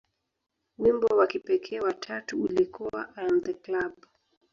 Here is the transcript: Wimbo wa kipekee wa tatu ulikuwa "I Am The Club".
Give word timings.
Wimbo 0.77 1.07
wa 1.17 1.27
kipekee 1.27 1.79
wa 1.79 1.93
tatu 1.93 2.41
ulikuwa 2.43 3.09
"I 3.15 3.25
Am 3.25 3.41
The 3.41 3.53
Club". 3.53 4.05